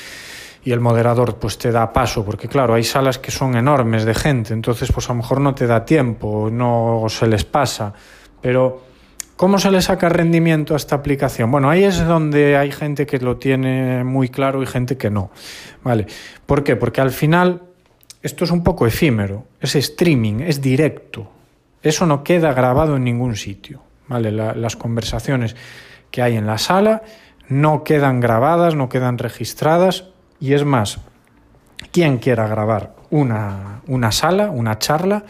y 0.71 0.73
el 0.73 0.79
moderador 0.79 1.35
pues 1.35 1.59
te 1.59 1.73
da 1.73 1.93
paso, 1.93 2.25
porque 2.25 2.47
claro, 2.47 2.75
hay 2.75 2.85
salas 2.85 3.19
que 3.19 3.33
son 3.33 3.57
enormes 3.57 4.05
de 4.05 4.15
gente, 4.15 4.55
entonces 4.55 4.93
pues 4.93 5.11
a 5.11 5.15
lo 5.15 5.17
mejor 5.17 5.41
no 5.41 5.53
te 5.53 5.67
da 5.67 5.85
tiempo, 5.85 6.49
no 6.49 7.07
se 7.09 7.27
les 7.27 7.45
pasa, 7.45 7.93
pero 8.41 8.81
¿cómo 9.35 9.59
se 9.59 9.73
le 9.73 9.83
saca 9.83 10.09
rendimiento 10.09 10.75
a 10.75 10.77
esta 10.77 10.95
aplicación? 10.95 11.51
Bueno, 11.51 11.69
ahí 11.69 11.83
es 11.83 12.07
donde 12.07 12.57
hay 12.57 12.71
gente 12.71 13.05
que 13.05 13.19
lo 13.19 13.37
tiene 13.37 14.05
muy 14.05 14.29
claro 14.29 14.63
y 14.63 14.67
gente 14.67 14.97
que 14.97 15.11
no, 15.11 15.33
¿vale? 15.83 16.07
¿Por 16.47 16.63
qué? 16.63 16.77
Porque 16.77 17.01
al 17.01 17.11
final 17.11 17.63
esto 18.23 18.45
es 18.45 18.53
un 18.53 18.63
poco 18.63 18.87
efímero, 18.87 19.47
es 19.61 19.75
streaming, 19.75 20.39
es 20.39 20.61
directo, 20.61 21.33
eso 21.83 22.07
no 22.07 22.23
queda 22.23 22.53
grabado 22.53 22.95
en 22.95 23.03
ningún 23.03 23.35
sitio, 23.35 23.83
¿vale? 24.07 24.31
las 24.31 24.77
conversaciones 24.77 25.57
que 26.13 26.23
hay 26.23 26.37
en 26.37 26.47
la 26.47 26.59
sala 26.59 27.03
no 27.49 27.83
quedan 27.83 28.21
grabadas, 28.21 28.77
no 28.77 28.89
quedan 28.89 29.19
registradas 29.19 30.05
y 30.41 30.55
es 30.55 30.65
más, 30.65 30.99
quien 31.93 32.19
quiera 32.19 32.49
grabar 32.49 32.95
una, 33.11 33.83
una 33.87 34.13
sala, 34.13 34.51
una 34.51 34.79
charla, 34.79 35.25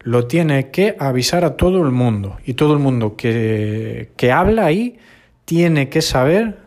lo 0.00 0.26
tiene 0.26 0.70
que 0.70 0.96
avisar 0.98 1.44
a 1.44 1.56
todo 1.56 1.82
el 1.82 1.90
mundo 1.90 2.38
y 2.44 2.54
todo 2.54 2.74
el 2.74 2.78
mundo 2.78 3.16
que, 3.16 4.10
que 4.16 4.32
habla 4.32 4.66
ahí 4.66 4.98
tiene 5.44 5.88
que 5.88 6.02
saber 6.02 6.58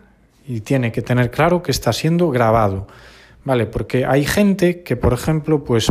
y 0.47 0.61
tiene 0.61 0.91
que 0.91 1.01
tener 1.01 1.29
claro 1.29 1.61
que 1.61 1.71
está 1.71 1.93
siendo 1.93 2.29
grabado. 2.29 2.87
¿Vale? 3.43 3.65
Porque 3.65 4.05
hay 4.05 4.25
gente 4.25 4.83
que, 4.83 4.97
por 4.97 5.13
ejemplo, 5.13 5.63
pues 5.63 5.87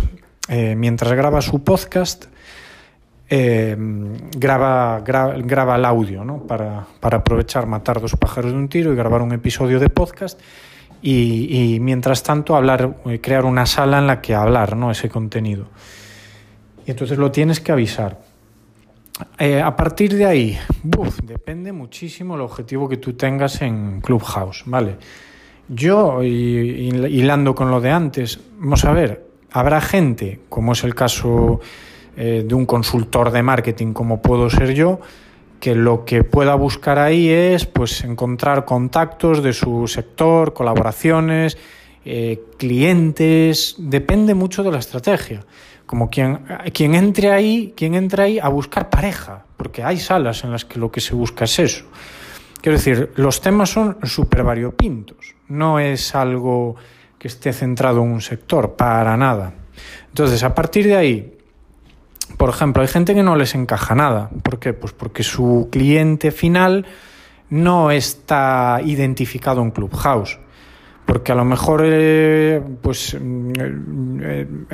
eh, 0.48 0.74
mientras 0.76 1.12
graba 1.12 1.40
su 1.40 1.64
podcast, 1.64 2.26
eh, 3.30 3.74
graba, 4.36 5.00
graba, 5.00 5.76
el 5.76 5.84
audio, 5.84 6.22
¿no? 6.22 6.46
Para, 6.46 6.86
para, 7.00 7.18
aprovechar, 7.18 7.66
matar 7.66 8.00
dos 8.00 8.14
pájaros 8.16 8.52
de 8.52 8.58
un 8.58 8.68
tiro 8.68 8.92
y 8.92 8.96
grabar 8.96 9.22
un 9.22 9.32
episodio 9.32 9.80
de 9.80 9.88
podcast 9.88 10.38
y, 11.02 11.74
y, 11.74 11.80
mientras 11.80 12.22
tanto 12.22 12.56
hablar, 12.56 12.96
eh, 13.06 13.20
crear 13.20 13.44
una 13.44 13.66
sala 13.66 13.98
en 13.98 14.06
la 14.06 14.20
que 14.20 14.34
hablar, 14.34 14.76
¿no? 14.76 14.90
Ese 14.90 15.08
contenido. 15.08 15.66
Y 16.86 16.90
entonces 16.90 17.18
lo 17.18 17.30
tienes 17.30 17.60
que 17.60 17.72
avisar. 17.72 18.18
Eh, 19.38 19.62
a 19.62 19.74
partir 19.74 20.14
de 20.14 20.26
ahí, 20.26 20.58
depende 21.22 21.72
muchísimo 21.72 22.34
el 22.34 22.42
objetivo 22.42 22.88
que 22.88 22.98
tú 22.98 23.14
tengas 23.14 23.62
en 23.62 24.00
Clubhouse, 24.00 24.64
¿vale? 24.66 24.96
Yo, 25.68 26.22
hilando 26.22 27.54
con 27.54 27.70
lo 27.70 27.80
de 27.80 27.90
antes, 27.90 28.38
vamos 28.58 28.84
a 28.84 28.92
ver, 28.92 29.26
habrá 29.50 29.80
gente, 29.80 30.40
como 30.48 30.72
es 30.72 30.84
el 30.84 30.94
caso 30.94 31.60
eh, 32.16 32.44
de 32.46 32.54
un 32.54 32.66
consultor 32.66 33.30
de 33.30 33.42
marketing 33.42 33.92
como 33.92 34.22
puedo 34.22 34.48
ser 34.48 34.74
yo, 34.74 35.00
que 35.60 35.74
lo 35.74 36.04
que 36.04 36.24
pueda 36.24 36.54
buscar 36.54 36.98
ahí 36.98 37.28
es 37.28 37.66
pues 37.66 38.04
encontrar 38.04 38.64
contactos 38.64 39.42
de 39.42 39.52
su 39.52 39.88
sector, 39.88 40.52
colaboraciones, 40.52 41.56
eh, 42.04 42.40
clientes, 42.56 43.74
depende 43.78 44.34
mucho 44.34 44.62
de 44.62 44.70
la 44.70 44.78
estrategia. 44.78 45.40
Como 45.86 46.10
quien, 46.10 46.40
quien 46.72 46.94
entre 46.94 47.30
ahí, 47.30 47.72
quien 47.76 47.94
entra 47.94 48.24
ahí 48.24 48.38
a 48.38 48.48
buscar 48.48 48.90
pareja, 48.90 49.44
porque 49.56 49.82
hay 49.82 49.98
salas 49.98 50.42
en 50.44 50.50
las 50.50 50.64
que 50.64 50.78
lo 50.78 50.90
que 50.90 51.00
se 51.00 51.14
busca 51.14 51.44
es 51.44 51.58
eso. 51.58 51.84
Quiero 52.60 52.78
decir, 52.78 53.12
los 53.16 53.40
temas 53.40 53.70
son 53.70 53.98
súper 54.02 54.42
variopintos, 54.42 55.36
no 55.48 55.78
es 55.78 56.14
algo 56.14 56.74
que 57.18 57.28
esté 57.28 57.52
centrado 57.52 58.02
en 58.02 58.10
un 58.10 58.20
sector, 58.20 58.74
para 58.74 59.16
nada. 59.16 59.54
Entonces, 60.08 60.42
a 60.42 60.54
partir 60.54 60.86
de 60.86 60.96
ahí, 60.96 61.35
por 62.36 62.50
ejemplo, 62.50 62.82
hay 62.82 62.88
gente 62.88 63.14
que 63.14 63.22
no 63.22 63.36
les 63.36 63.54
encaja 63.54 63.94
nada. 63.94 64.30
¿Por 64.42 64.58
qué? 64.58 64.72
Pues 64.72 64.92
porque 64.92 65.22
su 65.22 65.68
cliente 65.70 66.30
final 66.30 66.86
no 67.50 67.90
está 67.90 68.80
identificado 68.84 69.62
en 69.62 69.70
Clubhouse. 69.70 70.38
Porque 71.04 71.32
a 71.32 71.34
lo 71.36 71.44
mejor 71.44 71.82
eh, 71.84 72.60
pues, 72.82 73.14
el, 73.14 74.66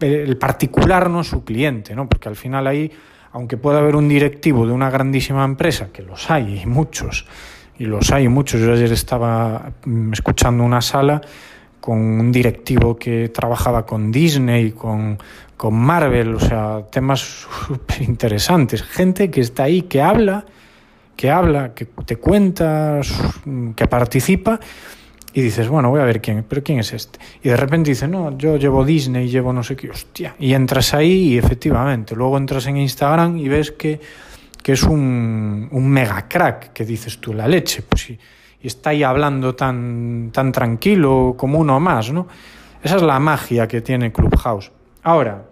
el, 0.00 0.36
particular 0.36 1.08
no 1.08 1.22
es 1.22 1.28
su 1.28 1.44
cliente, 1.44 1.94
¿no? 1.94 2.08
Porque 2.08 2.28
al 2.28 2.36
final 2.36 2.66
ahí 2.66 2.92
aunque 3.32 3.56
pueda 3.56 3.78
haber 3.78 3.96
un 3.96 4.08
directivo 4.08 4.66
de 4.66 4.72
una 4.72 4.90
grandísima 4.90 5.44
empresa, 5.44 5.88
que 5.92 6.02
los 6.02 6.30
hay, 6.30 6.62
y 6.62 6.66
muchos, 6.66 7.26
y 7.78 7.84
los 7.84 8.10
hay 8.10 8.28
muchos. 8.28 8.60
Yo 8.60 8.72
ayer 8.72 8.92
estaba 8.92 9.72
mm, 9.84 10.12
escuchando 10.12 10.64
una 10.64 10.80
sala 10.80 11.20
con 11.80 11.98
un 11.98 12.32
directivo 12.32 12.96
que 12.96 13.28
trabajaba 13.28 13.86
con 13.86 14.10
Disney, 14.10 14.72
con, 14.72 15.18
con 15.56 15.74
Marvel, 15.74 16.34
o 16.34 16.40
sea, 16.40 16.82
temas 16.90 17.20
súper 17.20 18.02
interesantes. 18.02 18.82
Gente 18.82 19.30
que 19.30 19.40
está 19.40 19.64
ahí, 19.64 19.82
que 19.82 20.02
habla, 20.02 20.44
que 21.16 21.30
habla, 21.30 21.74
que 21.74 21.84
te 21.84 22.16
cuenta, 22.16 23.00
que 23.74 23.86
participa 23.86 24.60
y 25.32 25.40
dices, 25.40 25.68
bueno, 25.68 25.90
voy 25.90 26.00
a 26.00 26.04
ver 26.04 26.20
quién, 26.20 26.44
pero 26.48 26.62
¿quién 26.62 26.78
es 26.78 26.92
este? 26.92 27.18
Y 27.42 27.48
de 27.48 27.56
repente 27.56 27.90
dice, 27.90 28.08
no, 28.08 28.36
yo 28.36 28.56
llevo 28.56 28.84
Disney, 28.84 29.28
llevo 29.28 29.52
no 29.52 29.62
sé 29.62 29.76
qué, 29.76 29.90
hostia. 29.90 30.34
Y 30.38 30.54
entras 30.54 30.94
ahí 30.94 31.34
y 31.34 31.38
efectivamente, 31.38 32.14
luego 32.14 32.38
entras 32.38 32.66
en 32.66 32.76
Instagram 32.76 33.36
y 33.36 33.48
ves 33.48 33.72
que, 33.72 34.00
que 34.62 34.72
es 34.72 34.82
un, 34.82 35.68
un 35.70 35.88
mega 35.88 36.26
crack, 36.28 36.72
que 36.72 36.84
dices 36.84 37.18
tú, 37.18 37.34
la 37.34 37.46
leche, 37.46 37.82
pues 37.82 38.02
sí. 38.02 38.18
Y 38.62 38.66
está 38.66 38.90
ahí 38.90 39.02
hablando 39.02 39.54
tan, 39.54 40.30
tan 40.32 40.52
tranquilo 40.52 41.34
como 41.36 41.58
uno 41.58 41.78
más, 41.78 42.12
¿no? 42.12 42.26
Esa 42.82 42.96
es 42.96 43.02
la 43.02 43.18
magia 43.18 43.66
que 43.68 43.80
tiene 43.80 44.12
Clubhouse. 44.12 44.72
Ahora, 45.02 45.44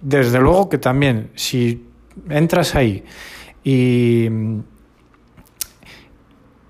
desde 0.00 0.40
luego 0.40 0.68
que 0.68 0.78
también, 0.78 1.30
si 1.34 1.86
entras 2.28 2.74
ahí 2.74 3.04
y 3.64 4.28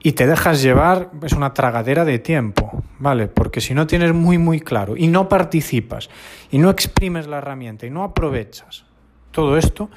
y 0.08 0.12
te 0.12 0.26
dejas 0.26 0.62
llevar, 0.62 1.10
es 1.22 1.32
una 1.32 1.52
tragadera 1.52 2.04
de 2.04 2.18
tiempo, 2.18 2.82
¿vale? 2.98 3.26
Porque 3.26 3.60
si 3.60 3.74
no 3.74 3.86
tienes 3.86 4.14
muy, 4.14 4.38
muy 4.38 4.60
claro 4.60 4.96
y 4.96 5.08
no 5.08 5.28
participas 5.28 6.08
y 6.50 6.58
no 6.58 6.70
exprimes 6.70 7.26
la 7.26 7.38
herramienta 7.38 7.86
y 7.86 7.90
no 7.90 8.04
aprovechas 8.04 8.84
todo 9.32 9.58
esto, 9.58 9.90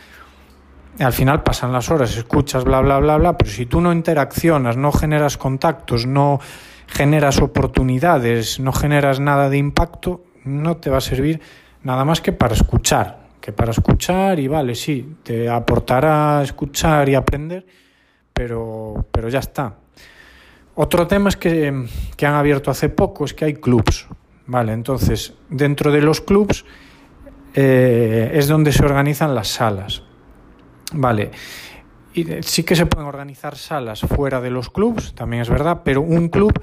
al 0.99 1.13
final 1.13 1.43
pasan 1.43 1.71
las 1.71 1.89
horas, 1.89 2.15
escuchas, 2.15 2.63
bla, 2.63 2.81
bla, 2.81 2.99
bla, 2.99 3.17
bla, 3.17 3.37
pero 3.37 3.49
si 3.49 3.65
tú 3.65 3.81
no 3.81 3.91
interaccionas, 3.91 4.77
no 4.77 4.91
generas 4.91 5.37
contactos, 5.37 6.05
no 6.05 6.39
generas 6.87 7.39
oportunidades, 7.39 8.59
no 8.59 8.73
generas 8.73 9.19
nada 9.19 9.49
de 9.49 9.57
impacto, 9.57 10.23
no 10.43 10.77
te 10.77 10.89
va 10.89 10.97
a 10.97 11.01
servir 11.01 11.41
nada 11.83 12.05
más 12.05 12.21
que 12.21 12.33
para 12.33 12.53
escuchar, 12.53 13.27
que 13.39 13.51
para 13.51 13.71
escuchar 13.71 14.39
y 14.39 14.47
vale, 14.47 14.75
sí, 14.75 15.15
te 15.23 15.49
aportará 15.49 16.41
escuchar 16.43 17.09
y 17.09 17.15
aprender, 17.15 17.65
pero, 18.33 19.05
pero 19.11 19.29
ya 19.29 19.39
está. 19.39 19.75
Otro 20.75 21.07
tema 21.07 21.29
es 21.29 21.37
que, 21.37 21.85
que, 22.15 22.25
han 22.25 22.33
abierto 22.33 22.71
hace 22.71 22.89
poco 22.89 23.25
es 23.25 23.33
que 23.33 23.45
hay 23.45 23.53
clubs, 23.55 24.07
¿vale? 24.47 24.73
Entonces, 24.73 25.33
dentro 25.49 25.91
de 25.91 26.01
los 26.01 26.21
clubs 26.21 26.65
eh, 27.53 28.31
es 28.33 28.47
donde 28.47 28.71
se 28.71 28.83
organizan 28.83 29.35
las 29.35 29.49
salas, 29.49 30.03
¿vale? 30.93 31.31
Y 32.13 32.25
sí 32.41 32.63
que 32.63 32.75
se 32.75 32.85
pueden 32.85 33.07
organizar 33.07 33.55
salas 33.55 34.01
fuera 34.01 34.41
de 34.41 34.49
los 34.49 34.69
clubs, 34.69 35.13
también 35.15 35.41
es 35.41 35.49
verdad, 35.49 35.81
pero 35.83 36.01
un 36.01 36.29
club 36.29 36.53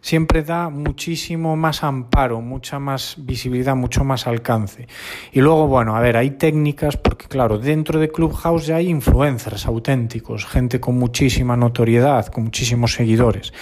siempre 0.00 0.42
da 0.42 0.68
muchísimo 0.68 1.56
más 1.56 1.82
amparo, 1.82 2.40
mucha 2.40 2.78
más 2.78 3.16
visibilidad, 3.18 3.74
mucho 3.74 4.04
más 4.04 4.26
alcance. 4.26 4.86
Y 5.32 5.40
luego, 5.40 5.66
bueno, 5.66 5.96
a 5.96 6.00
ver, 6.00 6.16
hay 6.16 6.30
técnicas, 6.30 6.96
porque 6.96 7.26
claro, 7.26 7.58
dentro 7.58 7.98
de 7.98 8.10
Clubhouse 8.10 8.66
ya 8.66 8.76
hay 8.76 8.88
influencers 8.88 9.66
auténticos, 9.66 10.46
gente 10.46 10.80
con 10.80 10.96
muchísima 10.96 11.56
notoriedad, 11.56 12.26
con 12.26 12.44
muchísimos 12.44 12.92
seguidores. 12.92 13.52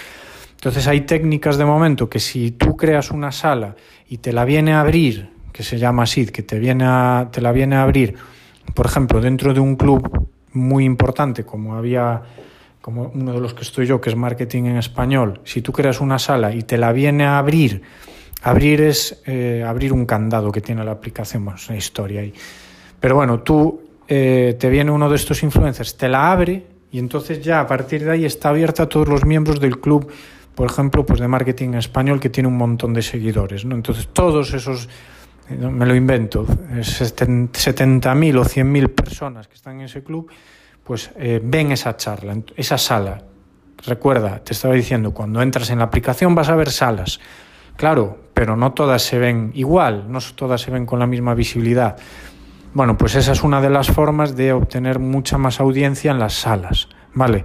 Entonces 0.51 0.87
hay 0.87 1.01
técnicas 1.01 1.57
de 1.57 1.65
momento 1.65 2.09
que 2.09 2.19
si 2.19 2.51
tú 2.51 2.75
creas 2.77 3.11
una 3.11 3.31
sala 3.31 3.75
y 4.07 4.17
te 4.17 4.31
la 4.31 4.45
viene 4.45 4.73
a 4.73 4.81
abrir, 4.81 5.31
que 5.51 5.63
se 5.63 5.77
llama 5.77 6.05
SID, 6.05 6.29
que 6.29 6.43
te, 6.43 6.59
viene 6.59 6.85
a, 6.87 7.29
te 7.31 7.41
la 7.41 7.51
viene 7.51 7.75
a 7.75 7.83
abrir, 7.83 8.15
por 8.73 8.85
ejemplo, 8.85 9.21
dentro 9.21 9.53
de 9.53 9.59
un 9.59 9.75
club 9.75 10.27
muy 10.53 10.85
importante 10.85 11.43
como 11.43 11.75
había 11.75 12.21
como 12.81 13.11
uno 13.15 13.33
de 13.33 13.39
los 13.39 13.55
que 13.55 13.63
estoy 13.63 13.87
yo, 13.87 13.99
que 13.99 14.11
es 14.11 14.15
marketing 14.15 14.65
en 14.65 14.77
español, 14.77 15.41
si 15.43 15.63
tú 15.63 15.71
creas 15.71 16.01
una 16.01 16.19
sala 16.19 16.53
y 16.53 16.61
te 16.61 16.77
la 16.77 16.91
viene 16.91 17.25
a 17.25 17.39
abrir, 17.39 17.81
abrir 18.43 18.81
es 18.81 19.23
eh, 19.25 19.63
abrir 19.67 19.91
un 19.91 20.05
candado 20.05 20.51
que 20.51 20.61
tiene 20.61 20.83
la 20.83 20.91
aplicación, 20.91 21.43
bueno, 21.43 21.57
es 21.57 21.67
una 21.67 21.79
historia 21.79 22.21
ahí. 22.21 22.31
Pero 22.99 23.15
bueno, 23.15 23.39
tú 23.39 23.81
eh, 24.07 24.55
te 24.59 24.69
viene 24.69 24.91
uno 24.91 25.09
de 25.09 25.15
estos 25.15 25.41
influencers, 25.41 25.97
te 25.97 26.07
la 26.07 26.31
abre 26.31 26.63
y 26.91 26.99
entonces 26.99 27.41
ya 27.43 27.59
a 27.59 27.65
partir 27.65 28.05
de 28.05 28.11
ahí 28.11 28.25
está 28.25 28.49
abierta 28.49 28.83
a 28.83 28.85
todos 28.87 29.07
los 29.07 29.25
miembros 29.25 29.59
del 29.59 29.79
club, 29.79 30.07
por 30.53 30.69
ejemplo, 30.69 31.03
pues 31.07 31.19
de 31.19 31.27
marketing 31.27 31.69
en 31.69 31.75
español 31.75 32.19
que 32.19 32.29
tiene 32.29 32.47
un 32.47 32.57
montón 32.57 32.93
de 32.93 33.01
seguidores, 33.01 33.65
¿no? 33.65 33.73
Entonces 33.73 34.09
todos 34.13 34.53
esos 34.53 34.87
me 35.49 35.85
lo 35.85 35.95
invento, 35.95 36.45
70.000 36.45 38.39
o 38.39 38.43
100.000 38.43 38.89
personas 38.89 39.47
que 39.47 39.53
están 39.53 39.79
en 39.79 39.85
ese 39.85 40.03
club, 40.03 40.29
pues 40.83 41.11
eh, 41.17 41.39
ven 41.43 41.71
esa 41.71 41.95
charla, 41.97 42.37
esa 42.55 42.77
sala. 42.77 43.21
Recuerda, 43.85 44.43
te 44.43 44.53
estaba 44.53 44.73
diciendo, 44.73 45.13
cuando 45.13 45.41
entras 45.41 45.69
en 45.69 45.79
la 45.79 45.85
aplicación 45.85 46.33
vas 46.33 46.49
a 46.49 46.55
ver 46.55 46.71
salas. 46.71 47.19
Claro, 47.75 48.17
pero 48.33 48.55
no 48.55 48.73
todas 48.73 49.03
se 49.03 49.19
ven 49.19 49.51
igual, 49.53 50.05
no 50.11 50.19
todas 50.35 50.61
se 50.61 50.71
ven 50.71 50.85
con 50.85 50.99
la 50.99 51.07
misma 51.07 51.33
visibilidad. 51.33 51.97
Bueno, 52.73 52.97
pues 52.97 53.15
esa 53.15 53.31
es 53.31 53.43
una 53.43 53.61
de 53.61 53.69
las 53.69 53.87
formas 53.87 54.35
de 54.35 54.53
obtener 54.53 54.99
mucha 54.99 55.37
más 55.37 55.59
audiencia 55.59 56.11
en 56.11 56.19
las 56.19 56.33
salas, 56.33 56.89
¿vale? 57.13 57.43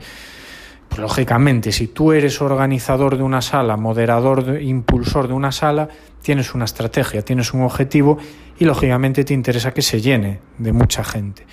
Pues 0.91 0.99
lógicamente, 0.99 1.71
si 1.71 1.87
tú 1.87 2.13
eres 2.13 2.41
organizador 2.43 3.17
de 3.17 3.23
una 3.23 3.41
sala, 3.41 3.77
moderador, 3.77 4.61
impulsor 4.61 5.29
de 5.29 5.35
una 5.35 5.53
sala, 5.53 5.89
tienes 6.21 6.53
una 6.53 6.65
estrategia, 6.65 7.23
tienes 7.23 7.55
un 7.55 7.63
objetivo 7.63 8.19
y 8.59 8.65
lógicamente 8.65 9.25
te 9.25 9.33
interesa 9.33 9.73
que 9.73 9.83
se 9.83 10.01
llene 10.01 10.41
de 10.59 10.73
mucha 10.73 11.05
gente. 11.05 11.47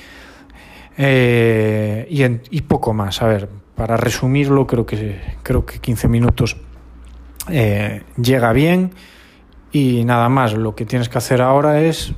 Eh, 0.97 2.07
y, 2.09 2.23
y, 2.57 2.61
poco 2.63 2.95
más. 2.95 3.21
A 3.21 3.27
ver, 3.27 3.47
para 3.75 3.95
resumirlo, 3.95 4.65
creo 4.65 4.87
que, 4.87 5.21
creo 5.43 5.63
que 5.67 5.77
15 5.77 6.07
minutos 6.07 6.57
eh, 7.49 8.01
llega 8.19 8.51
bien 8.53 8.91
y 9.71 10.03
nada 10.03 10.29
más. 10.29 10.53
Lo 10.53 10.73
que 10.73 10.85
tienes 10.85 11.09
que 11.09 11.19
hacer 11.19 11.43
ahora 11.43 11.81
es 11.81 12.13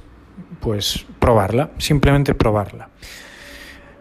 pues 0.61 1.05
probarla, 1.19 1.71
simplemente 1.77 2.33
probarla. 2.33 2.89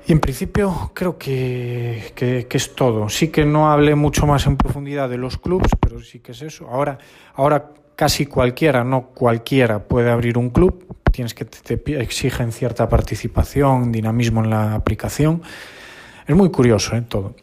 Y 0.09 0.13
en 0.13 0.21
principio 0.21 0.91
creo 0.95 1.19
que, 1.19 2.13
que, 2.15 2.47
es 2.51 2.75
todo. 2.75 3.11
Sí 3.11 3.29
que 3.29 3.45
no 3.45 3.71
hablé 3.71 3.95
mucho 3.95 4.27
más 4.27 4.47
en 4.47 4.57
profundidad 4.57 5.07
de 5.11 5.19
los 5.19 5.37
clubs, 5.37 5.69
pero 5.79 6.01
sí 6.01 6.21
que 6.21 6.33
es 6.33 6.41
eso. 6.41 6.67
Ahora, 6.67 6.97
ahora 7.35 7.73
casi 7.95 8.25
cualquiera, 8.25 8.85
no 8.85 9.09
cualquiera, 9.09 9.81
puede 9.81 10.11
abrir 10.11 10.39
un 10.39 10.49
club. 10.49 10.97
Tienes 11.13 11.35
que 11.35 11.45
te 11.45 11.75
exigen 12.01 12.53
cierta 12.53 12.89
participación, 12.89 13.93
dinamismo 13.93 14.43
en 14.43 14.49
la 14.49 14.77
aplicación. 14.77 15.43
Es 16.27 16.35
muy 16.35 16.51
curioso 16.51 16.97
¿eh? 16.97 17.03
todo. 17.07 17.35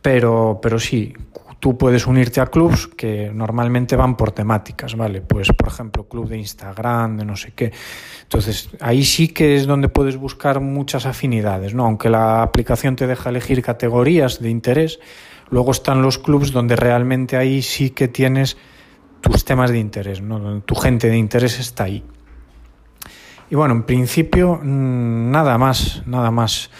Pero, 0.00 0.60
pero 0.62 0.78
sí, 0.78 1.12
tú 1.60 1.76
puedes 1.76 2.06
unirte 2.06 2.40
a 2.40 2.46
clubs 2.46 2.88
que 2.88 3.30
normalmente 3.32 3.94
van 3.94 4.16
por 4.16 4.32
temáticas, 4.32 4.96
¿vale? 4.96 5.20
Pues, 5.20 5.52
por 5.52 5.68
ejemplo, 5.68 6.08
club 6.08 6.28
de 6.28 6.38
Instagram, 6.38 7.18
de 7.18 7.24
no 7.24 7.36
sé 7.36 7.52
qué. 7.54 7.70
Entonces, 8.22 8.70
ahí 8.80 9.04
sí 9.04 9.28
que 9.28 9.56
es 9.56 9.66
donde 9.66 9.88
puedes 9.88 10.16
buscar 10.16 10.60
muchas 10.60 11.04
afinidades, 11.04 11.74
¿no? 11.74 11.84
Aunque 11.84 12.08
la 12.08 12.42
aplicación 12.42 12.96
te 12.96 13.06
deja 13.06 13.28
elegir 13.28 13.62
categorías 13.62 14.40
de 14.40 14.48
interés, 14.48 14.98
luego 15.50 15.70
están 15.70 16.00
los 16.00 16.18
clubs 16.18 16.50
donde 16.50 16.76
realmente 16.76 17.36
ahí 17.36 17.60
sí 17.60 17.90
que 17.90 18.08
tienes 18.08 18.56
tus 19.20 19.44
temas 19.44 19.70
de 19.70 19.78
interés, 19.78 20.22
¿no? 20.22 20.62
Tu 20.62 20.74
gente 20.74 21.10
de 21.10 21.18
interés 21.18 21.60
está 21.60 21.84
ahí. 21.84 22.02
Y 23.50 23.54
bueno, 23.54 23.74
en 23.74 23.82
principio, 23.82 24.60
mm, 24.62 25.30
nada 25.30 25.58
más, 25.58 26.02
nada 26.06 26.30
más. 26.30 26.70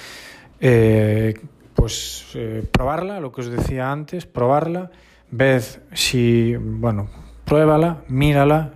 Eh, 0.60 1.34
pues 1.80 2.26
eh, 2.34 2.62
probarla, 2.70 3.20
lo 3.20 3.32
que 3.32 3.40
os 3.40 3.50
decía 3.50 3.90
antes, 3.90 4.26
probarla, 4.26 4.90
ved 5.30 5.62
si, 5.94 6.54
bueno, 6.54 7.08
pruébala, 7.46 8.04
mírala, 8.08 8.72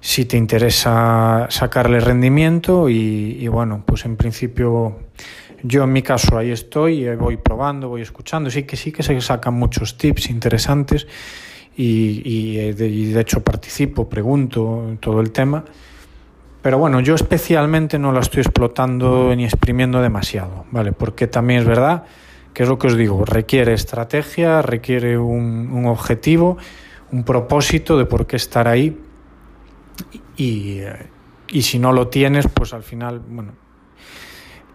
si 0.00 0.24
te 0.24 0.36
interesa 0.36 1.46
sacarle 1.50 2.00
rendimiento 2.00 2.88
y, 2.88 3.46
bueno, 3.46 3.84
pues 3.86 4.06
en 4.06 4.16
principio 4.16 5.02
yo 5.62 5.84
en 5.84 5.92
mi 5.92 6.02
caso 6.02 6.36
ahí 6.36 6.50
estoy, 6.50 7.04
eh, 7.04 7.14
voy 7.14 7.36
probando, 7.36 7.88
voy 7.88 8.02
escuchando, 8.02 8.50
sí 8.50 8.64
que 8.64 8.76
sí 8.76 8.90
que 8.90 9.04
se 9.04 9.20
sacan 9.20 9.54
muchos 9.54 9.96
tips 9.96 10.30
interesantes 10.30 11.06
y, 11.76 12.22
y 12.24 12.58
eh, 12.58 12.74
de 12.74 13.20
hecho 13.20 13.44
participo, 13.44 14.08
pregunto 14.08 14.96
todo 14.98 15.20
el 15.20 15.30
tema. 15.30 15.64
Pero 16.64 16.78
bueno, 16.78 17.00
yo 17.00 17.14
especialmente 17.14 17.98
no 17.98 18.10
la 18.10 18.20
estoy 18.20 18.40
explotando 18.40 19.36
ni 19.36 19.44
exprimiendo 19.44 20.00
demasiado, 20.00 20.64
¿vale? 20.70 20.92
Porque 20.92 21.26
también 21.26 21.60
es 21.60 21.66
verdad 21.66 22.04
que 22.54 22.62
es 22.62 22.70
lo 22.70 22.78
que 22.78 22.86
os 22.86 22.96
digo, 22.96 23.22
requiere 23.26 23.74
estrategia, 23.74 24.62
requiere 24.62 25.18
un, 25.18 25.84
objetivo, 25.84 26.56
un 27.12 27.22
propósito 27.22 27.98
de 27.98 28.06
por 28.06 28.26
qué 28.26 28.36
estar 28.36 28.66
ahí. 28.66 28.98
Y, 30.38 30.78
y 31.48 31.62
si 31.62 31.78
no 31.78 31.92
lo 31.92 32.08
tienes, 32.08 32.48
pues 32.48 32.72
al 32.72 32.82
final, 32.82 33.20
bueno, 33.20 33.52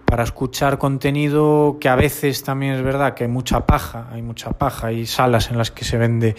para 0.10 0.24
escuchar 0.24 0.80
contenido 0.80 1.78
que 1.80 1.88
a 1.88 1.96
veces 1.96 2.44
también 2.44 2.74
es 2.74 2.82
verdad 2.82 3.14
que 3.14 3.26
hay 3.26 3.30
mucha 3.30 3.68
paja, 3.68 4.08
hay 4.12 4.24
mucha 4.24 4.52
paja, 4.52 4.88
hay 4.88 5.06
salas 5.06 5.52
en 5.52 5.58
las 5.58 5.70
que 5.70 5.86
se 5.86 5.98
vende, 5.98 6.36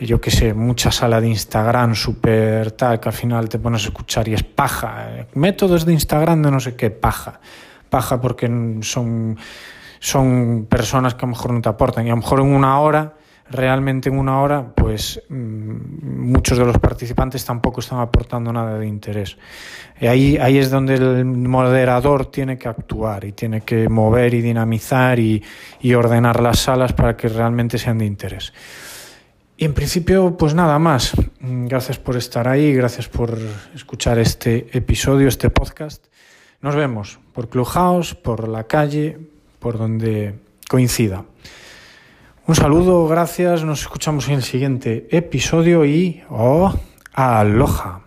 yo 0.00 0.20
qué 0.20 0.32
sé, 0.32 0.52
mucha 0.52 0.90
sala 0.90 1.20
de 1.20 1.28
Instagram 1.28 1.94
súper 1.94 2.72
tal, 2.72 2.98
que 2.98 3.08
al 3.08 3.14
final 3.14 3.48
te 3.48 3.60
pones 3.60 3.84
a 3.84 3.86
escuchar 3.86 4.26
y 4.28 4.34
es 4.34 4.42
paja. 4.42 5.26
Métodos 5.34 5.86
de 5.86 5.92
Instagram 5.92 6.42
de 6.42 6.50
no 6.50 6.58
sé 6.58 6.74
qué, 6.74 6.90
paja. 6.90 7.40
Paja 7.88 8.20
porque 8.20 8.50
son, 8.82 9.38
son 10.00 10.66
personas 10.68 11.14
que 11.14 11.24
a 11.24 11.28
lo 11.28 11.34
mejor 11.34 11.52
no 11.52 11.60
te 11.60 11.68
aportan 11.68 12.06
y 12.06 12.10
a 12.10 12.14
lo 12.14 12.16
mejor 12.16 12.40
en 12.40 12.52
una 12.52 12.80
hora 12.80 13.14
realmente 13.54 14.08
en 14.08 14.18
una 14.18 14.40
hora, 14.40 14.74
pues 14.74 15.22
mm, 15.28 16.20
muchos 16.20 16.58
de 16.58 16.64
los 16.64 16.78
participantes 16.78 17.44
tampoco 17.44 17.80
están 17.80 18.00
aportando 18.00 18.52
nada 18.52 18.78
de 18.78 18.86
interés. 18.86 19.36
Y 20.00 20.06
ahí, 20.06 20.58
es 20.58 20.70
donde 20.70 20.94
el 20.94 21.24
moderador 21.24 22.26
tiene 22.26 22.58
que 22.58 22.68
actuar 22.68 23.24
y 23.24 23.32
tiene 23.32 23.60
que 23.62 23.88
mover 23.88 24.34
y 24.34 24.40
dinamizar 24.40 25.18
y, 25.18 25.42
y 25.80 25.94
ordenar 25.94 26.40
las 26.40 26.58
salas 26.58 26.92
para 26.92 27.16
que 27.16 27.28
realmente 27.28 27.78
sean 27.78 27.98
de 27.98 28.06
interés. 28.06 28.52
Y 29.56 29.64
en 29.64 29.72
principio, 29.72 30.36
pues 30.36 30.54
nada 30.54 30.78
más. 30.78 31.12
Gracias 31.40 31.98
por 31.98 32.16
estar 32.16 32.48
ahí, 32.48 32.74
gracias 32.74 33.08
por 33.08 33.38
escuchar 33.74 34.18
este 34.18 34.66
episodio, 34.76 35.28
este 35.28 35.48
podcast. 35.48 36.06
Nos 36.60 36.74
vemos 36.74 37.20
por 37.32 37.48
Clubhouse, 37.48 38.14
por 38.14 38.48
la 38.48 38.64
calle, 38.64 39.18
por 39.60 39.78
donde 39.78 40.34
coincida. 40.68 41.24
Un 42.46 42.54
saludo, 42.54 43.08
gracias, 43.08 43.64
nos 43.64 43.80
escuchamos 43.80 44.28
en 44.28 44.34
el 44.34 44.42
siguiente 44.42 45.08
episodio 45.10 45.86
y 45.86 46.22
oh, 46.28 46.74
aloha. 47.14 48.03